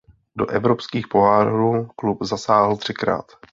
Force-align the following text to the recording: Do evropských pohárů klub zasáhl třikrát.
Do 0.37 0.49
evropských 0.49 1.07
pohárů 1.07 1.87
klub 1.95 2.17
zasáhl 2.21 2.77
třikrát. 2.77 3.31